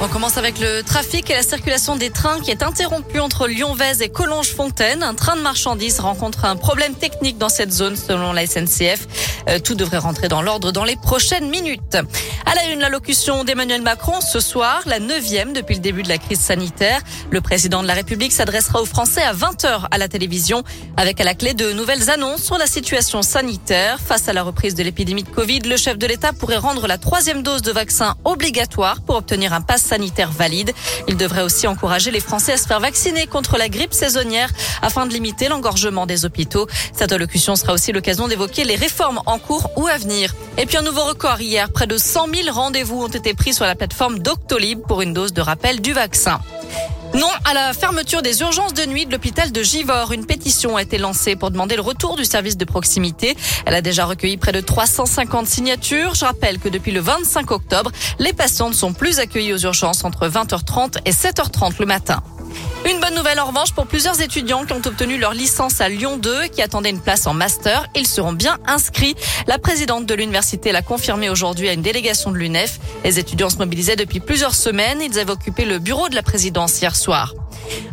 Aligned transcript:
On 0.00 0.08
commence 0.08 0.36
avec 0.36 0.58
le 0.58 0.82
trafic 0.82 1.30
et 1.30 1.34
la 1.34 1.42
circulation 1.42 1.96
des 1.96 2.10
trains 2.10 2.40
qui 2.40 2.50
est 2.50 2.62
interrompue 2.62 3.20
entre 3.20 3.46
Lyon-Vèze 3.46 4.02
et 4.02 4.08
Collonges-Fontaine. 4.08 5.02
Un 5.02 5.14
train 5.14 5.36
de 5.36 5.40
marchandises 5.40 6.00
rencontre 6.00 6.44
un 6.44 6.56
problème 6.56 6.94
technique 6.94 7.38
dans 7.38 7.48
cette 7.48 7.72
zone 7.72 7.96
selon 7.96 8.32
la 8.32 8.46
SNCF. 8.46 9.06
Euh, 9.48 9.58
tout 9.58 9.74
devrait 9.74 9.98
rentrer 9.98 10.28
dans 10.28 10.42
l'ordre 10.42 10.72
dans 10.72 10.84
les 10.84 10.96
prochaines 10.96 11.48
minutes. 11.48 11.96
À 12.44 12.54
la 12.54 12.66
une, 12.66 12.80
l'allocution 12.80 13.44
d'Emmanuel 13.44 13.82
Macron 13.82 14.20
ce 14.20 14.40
soir, 14.40 14.82
la 14.86 14.98
neuvième 14.98 15.52
depuis 15.52 15.76
le 15.76 15.80
début 15.80 16.02
de 16.02 16.08
la 16.08 16.18
crise 16.18 16.40
sanitaire. 16.40 17.00
Le 17.30 17.40
président 17.40 17.82
de 17.82 17.86
la 17.86 17.94
République 17.94 18.32
s'adressera 18.32 18.82
aux 18.82 18.86
Français 18.86 19.22
à 19.22 19.32
20h 19.32 19.86
à 19.90 19.98
la 19.98 20.08
télévision 20.08 20.64
avec 20.96 21.20
à 21.20 21.24
la 21.24 21.34
clé 21.34 21.54
de 21.54 21.72
nouvelles 21.72 22.10
annonces 22.10 22.42
sur 22.42 22.58
la 22.58 22.66
situation 22.66 23.22
sanitaire. 23.22 24.00
Face 24.00 24.28
à 24.28 24.32
la 24.32 24.42
reprise 24.42 24.74
de 24.74 24.82
l'épidémie 24.82 25.22
de 25.22 25.30
Covid, 25.30 25.60
le 25.60 25.76
chef 25.76 25.98
de 25.98 26.06
l'État 26.06 26.32
pourrait 26.32 26.58
rendre 26.58 26.86
la 26.86 26.98
troisième 26.98 27.42
dose 27.42 27.62
de 27.62 27.72
vaccin 27.72 28.16
obligatoire 28.24 29.00
pour 29.02 29.16
obtenir 29.16 29.52
un 29.52 29.60
pass 29.60 29.83
sanitaire 29.84 30.32
valide. 30.32 30.72
Il 31.08 31.16
devrait 31.16 31.42
aussi 31.42 31.66
encourager 31.66 32.10
les 32.10 32.20
Français 32.20 32.52
à 32.52 32.56
se 32.56 32.66
faire 32.66 32.80
vacciner 32.80 33.26
contre 33.26 33.56
la 33.58 33.68
grippe 33.68 33.94
saisonnière 33.94 34.50
afin 34.82 35.06
de 35.06 35.12
limiter 35.12 35.48
l'engorgement 35.48 36.06
des 36.06 36.24
hôpitaux. 36.24 36.66
Cette 36.92 37.12
allocution 37.12 37.56
sera 37.56 37.72
aussi 37.72 37.92
l'occasion 37.92 38.28
d'évoquer 38.28 38.64
les 38.64 38.76
réformes 38.76 39.20
en 39.26 39.38
cours 39.38 39.70
ou 39.76 39.86
à 39.86 39.98
venir. 39.98 40.34
Et 40.58 40.66
puis 40.66 40.76
un 40.76 40.82
nouveau 40.82 41.04
record 41.04 41.40
hier, 41.40 41.70
près 41.70 41.86
de 41.86 41.98
100 41.98 42.26
000 42.34 42.50
rendez-vous 42.52 43.02
ont 43.02 43.08
été 43.08 43.34
pris 43.34 43.54
sur 43.54 43.64
la 43.64 43.74
plateforme 43.74 44.18
Doctolib 44.18 44.80
pour 44.86 45.02
une 45.02 45.12
dose 45.12 45.32
de 45.32 45.40
rappel 45.40 45.80
du 45.80 45.92
vaccin. 45.92 46.40
Non 47.14 47.30
à 47.44 47.54
la 47.54 47.72
fermeture 47.72 48.22
des 48.22 48.40
urgences 48.40 48.74
de 48.74 48.86
nuit 48.86 49.06
de 49.06 49.12
l'hôpital 49.12 49.52
de 49.52 49.62
Givor. 49.62 50.10
Une 50.10 50.26
pétition 50.26 50.76
a 50.76 50.82
été 50.82 50.98
lancée 50.98 51.36
pour 51.36 51.52
demander 51.52 51.76
le 51.76 51.82
retour 51.82 52.16
du 52.16 52.24
service 52.24 52.56
de 52.56 52.64
proximité. 52.64 53.36
Elle 53.66 53.74
a 53.74 53.82
déjà 53.82 54.04
recueilli 54.04 54.36
près 54.36 54.50
de 54.50 54.60
350 54.60 55.46
signatures. 55.46 56.16
Je 56.16 56.24
rappelle 56.24 56.58
que 56.58 56.68
depuis 56.68 56.90
le 56.90 57.00
25 57.00 57.52
octobre, 57.52 57.92
les 58.18 58.32
patients 58.32 58.68
ne 58.68 58.74
sont 58.74 58.92
plus 58.92 59.20
accueillis 59.20 59.52
aux 59.52 59.58
urgences 59.58 60.04
entre 60.04 60.26
20h30 60.28 60.98
et 61.04 61.12
7h30 61.12 61.74
le 61.78 61.86
matin. 61.86 62.20
Une 62.86 63.00
bonne 63.00 63.14
nouvelle 63.14 63.40
en 63.40 63.46
revanche 63.46 63.72
pour 63.72 63.86
plusieurs 63.86 64.20
étudiants 64.20 64.66
qui 64.66 64.74
ont 64.74 64.82
obtenu 64.84 65.16
leur 65.16 65.32
licence 65.32 65.80
à 65.80 65.88
Lyon 65.88 66.18
2, 66.18 66.48
qui 66.48 66.60
attendaient 66.60 66.90
une 66.90 67.00
place 67.00 67.26
en 67.26 67.32
master. 67.32 67.86
Ils 67.94 68.06
seront 68.06 68.34
bien 68.34 68.58
inscrits. 68.66 69.14
La 69.46 69.58
présidente 69.58 70.04
de 70.04 70.12
l'université 70.14 70.70
l'a 70.70 70.82
confirmé 70.82 71.30
aujourd'hui 71.30 71.70
à 71.70 71.72
une 71.72 71.80
délégation 71.80 72.30
de 72.30 72.36
l'UNEF. 72.36 72.78
Les 73.02 73.18
étudiants 73.18 73.48
se 73.48 73.56
mobilisaient 73.56 73.96
depuis 73.96 74.20
plusieurs 74.20 74.54
semaines. 74.54 75.00
Ils 75.00 75.18
avaient 75.18 75.32
occupé 75.32 75.64
le 75.64 75.78
bureau 75.78 76.10
de 76.10 76.14
la 76.14 76.22
présidence 76.22 76.78
hier 76.82 76.94
soir. 76.94 77.32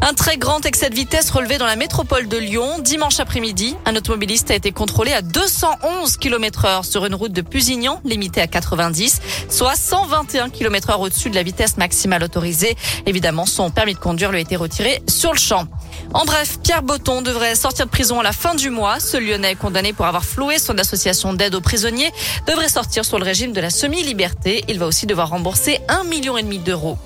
Un 0.03 0.15
très 0.15 0.37
grand 0.37 0.65
excès 0.65 0.89
de 0.89 0.95
vitesse 0.95 1.29
relevé 1.29 1.59
dans 1.59 1.67
la 1.67 1.75
métropole 1.75 2.27
de 2.27 2.35
Lyon. 2.35 2.79
Dimanche 2.79 3.19
après-midi, 3.19 3.75
un 3.85 3.95
automobiliste 3.95 4.49
a 4.49 4.55
été 4.55 4.71
contrôlé 4.71 5.13
à 5.13 5.21
211 5.21 6.17
km 6.17 6.65
heure 6.65 6.85
sur 6.85 7.05
une 7.05 7.13
route 7.13 7.31
de 7.31 7.41
Pusignan, 7.41 8.01
limitée 8.03 8.41
à 8.41 8.47
90, 8.47 9.21
soit 9.47 9.75
121 9.75 10.49
km 10.49 10.89
heure 10.89 11.01
au-dessus 11.01 11.29
de 11.29 11.35
la 11.35 11.43
vitesse 11.43 11.77
maximale 11.77 12.23
autorisée. 12.23 12.75
Évidemment, 13.05 13.45
son 13.45 13.69
permis 13.69 13.93
de 13.93 13.99
conduire 13.99 14.31
lui 14.31 14.39
a 14.39 14.41
été 14.41 14.55
retiré 14.55 15.03
sur 15.07 15.33
le 15.33 15.37
champ. 15.37 15.67
En 16.15 16.25
bref, 16.25 16.57
Pierre 16.63 16.81
Botton 16.81 17.21
devrait 17.21 17.53
sortir 17.53 17.85
de 17.85 17.91
prison 17.91 18.19
à 18.19 18.23
la 18.23 18.33
fin 18.33 18.55
du 18.55 18.71
mois. 18.71 18.99
Ce 18.99 19.17
Lyonnais 19.17 19.53
condamné 19.53 19.93
pour 19.93 20.07
avoir 20.07 20.25
floué 20.25 20.57
son 20.57 20.79
association 20.79 21.33
d'aide 21.33 21.53
aux 21.53 21.61
prisonniers 21.61 22.11
devrait 22.47 22.69
sortir 22.69 23.05
sur 23.05 23.19
le 23.19 23.23
régime 23.23 23.53
de 23.53 23.61
la 23.61 23.69
semi-liberté. 23.69 24.65
Il 24.67 24.79
va 24.79 24.87
aussi 24.87 25.05
devoir 25.05 25.29
rembourser 25.29 25.79
un 25.89 26.03
million 26.05 26.37
et 26.37 26.43
demi 26.43 26.57
d'euros. 26.57 26.97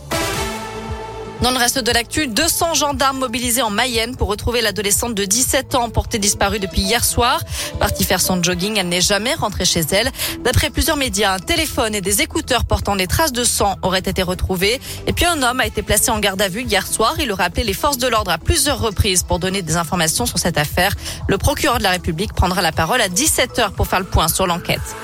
Dans 1.41 1.51
le 1.51 1.57
reste 1.57 1.79
de 1.79 1.91
l'actu, 1.91 2.27
200 2.27 2.75
gendarmes 2.75 3.19
mobilisés 3.19 3.61
en 3.61 3.69
Mayenne 3.69 4.15
pour 4.15 4.29
retrouver 4.29 4.61
l'adolescente 4.61 5.13
de 5.13 5.25
17 5.25 5.75
ans 5.75 5.89
portée 5.89 6.17
disparue 6.17 6.59
depuis 6.59 6.81
hier 6.81 7.03
soir. 7.03 7.41
Partie 7.77 8.05
faire 8.05 8.21
son 8.21 8.41
jogging, 8.41 8.77
elle 8.77 8.87
n'est 8.87 9.01
jamais 9.01 9.33
rentrée 9.33 9.65
chez 9.65 9.81
elle. 9.91 10.11
D'après 10.43 10.69
plusieurs 10.69 10.95
médias, 10.95 11.33
un 11.33 11.39
téléphone 11.39 11.93
et 11.93 12.01
des 12.01 12.21
écouteurs 12.21 12.63
portant 12.63 12.95
des 12.95 13.05
traces 13.05 13.33
de 13.33 13.43
sang 13.43 13.75
auraient 13.81 13.99
été 13.99 14.23
retrouvés. 14.23 14.79
Et 15.07 15.13
puis 15.13 15.25
un 15.25 15.43
homme 15.43 15.59
a 15.59 15.67
été 15.67 15.81
placé 15.81 16.09
en 16.09 16.19
garde 16.19 16.41
à 16.41 16.47
vue 16.47 16.63
hier 16.63 16.87
soir. 16.87 17.15
Il 17.19 17.31
aurait 17.31 17.43
appelé 17.43 17.65
les 17.65 17.73
forces 17.73 17.97
de 17.97 18.07
l'ordre 18.07 18.31
à 18.31 18.37
plusieurs 18.37 18.79
reprises 18.79 19.23
pour 19.23 19.39
donner 19.39 19.61
des 19.61 19.75
informations 19.75 20.25
sur 20.25 20.39
cette 20.39 20.57
affaire. 20.57 20.95
Le 21.27 21.37
procureur 21.37 21.79
de 21.79 21.83
la 21.83 21.91
République 21.91 22.33
prendra 22.33 22.61
la 22.61 22.71
parole 22.71 23.01
à 23.01 23.09
17h 23.09 23.71
pour 23.71 23.87
faire 23.87 23.99
le 23.99 24.05
point 24.05 24.29
sur 24.29 24.47
l'enquête. 24.47 24.95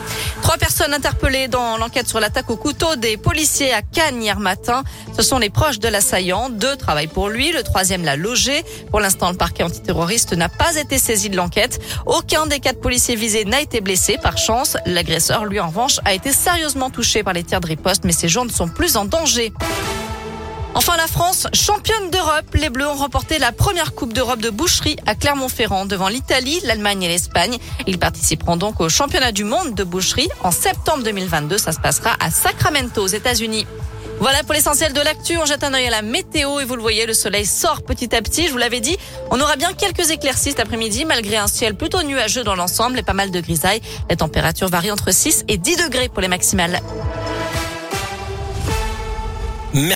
Trois 0.41 0.57
personnes 0.57 0.94
interpellées 0.94 1.47
dans 1.47 1.78
l'enquête 1.78 2.07
sur 2.07 2.19
l'attaque 2.19 2.50
au 2.50 2.57
couteau 2.57 2.96
des 2.96 3.16
policiers 3.18 3.74
à 3.74 3.81
Cannes 3.81 4.22
hier 4.22 4.40
matin. 4.40 4.84
Ce 5.16 5.22
sont 5.22 5.38
les 5.38 5.50
proches 5.50 5.79
de 5.79 5.88
l'assaillant. 5.88 6.50
Deux 6.50 6.75
travaillent 6.75 7.07
pour 7.07 7.29
lui, 7.29 7.52
le 7.52 7.63
troisième 7.63 8.03
l'a 8.03 8.16
logé. 8.16 8.63
Pour 8.90 9.00
l'instant, 9.00 9.31
le 9.31 9.38
parquet 9.38 9.63
antiterroriste 9.63 10.34
n'a 10.34 10.50
pas 10.50 10.75
été 10.75 10.97
saisi 10.97 11.30
de 11.30 11.38
l'enquête. 11.38 11.80
Aucun 12.06 12.47
des 12.47 12.59
quatre 12.59 12.81
policiers 12.81 13.16
visés 13.16 13.46
n'a 13.46 13.62
été 13.62 13.81
blessé. 13.81 14.18
Par 14.22 14.38
chance, 14.38 14.78
l'agresseur, 14.85 15.46
lui, 15.46 15.59
en 15.59 15.68
revanche, 15.68 16.00
a 16.06 16.13
été 16.13 16.31
sérieusement 16.31 16.90
touché 16.90 17.24
par 17.24 17.34
les 17.34 17.44
tirs 17.44 17.62
de 17.62 17.68
riposte, 17.68 18.03
mais 18.03 18.13
ses 18.13 18.28
jours 18.28 18.46
ne 18.46 18.51
sont 18.51 18.68
plus 18.68 18.97
en 18.97 19.06
danger. 19.06 19.53
Enfin, 20.73 20.95
la 20.95 21.07
France, 21.07 21.47
championne 21.53 22.09
d'Europe. 22.11 22.53
Les 22.53 22.69
Bleus 22.69 22.87
ont 22.87 22.95
remporté 22.95 23.39
la 23.39 23.51
première 23.51 23.93
Coupe 23.93 24.13
d'Europe 24.13 24.39
de 24.39 24.49
boucherie 24.49 24.95
à 25.05 25.15
Clermont-Ferrand 25.15 25.85
devant 25.85 26.07
l'Italie, 26.07 26.61
l'Allemagne 26.63 27.03
et 27.03 27.07
l'Espagne. 27.09 27.57
Ils 27.87 27.99
participeront 27.99 28.55
donc 28.55 28.79
au 28.79 28.87
championnat 28.87 29.33
du 29.33 29.43
monde 29.43 29.75
de 29.75 29.83
boucherie 29.83 30.29
en 30.43 30.51
septembre 30.51 31.03
2022. 31.03 31.57
Ça 31.57 31.73
se 31.73 31.79
passera 31.79 32.15
à 32.21 32.31
Sacramento 32.31 33.03
aux 33.03 33.07
États-Unis. 33.07 33.67
Voilà 34.21 34.43
pour 34.43 34.53
l'essentiel 34.53 34.93
de 34.93 35.01
l'actu. 35.01 35.37
On 35.37 35.45
jette 35.45 35.63
un 35.63 35.73
œil 35.73 35.87
à 35.87 35.89
la 35.89 36.03
météo 36.03 36.59
et 36.59 36.65
vous 36.65 36.75
le 36.75 36.81
voyez, 36.81 37.05
le 37.05 37.13
soleil 37.13 37.45
sort 37.45 37.81
petit 37.81 38.15
à 38.15 38.21
petit. 38.21 38.47
Je 38.47 38.51
vous 38.51 38.57
l'avais 38.57 38.79
dit, 38.79 38.97
on 39.29 39.41
aura 39.41 39.57
bien 39.57 39.73
quelques 39.73 40.09
éclaircies 40.09 40.51
cet 40.51 40.61
après-midi 40.61 41.03
malgré 41.03 41.35
un 41.35 41.47
ciel 41.47 41.75
plutôt 41.75 42.01
nuageux 42.03 42.43
dans 42.43 42.55
l'ensemble 42.55 42.97
et 42.97 43.03
pas 43.03 43.13
mal 43.13 43.31
de 43.31 43.41
grisailles. 43.41 43.81
Les 44.09 44.15
températures 44.15 44.69
varient 44.69 44.91
entre 44.91 45.11
6 45.11 45.45
et 45.49 45.57
10 45.57 45.75
degrés 45.77 46.07
pour 46.07 46.21
les 46.21 46.27
maximales. 46.29 46.81